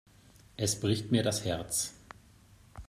[0.57, 1.93] Es bricht mir das Herz.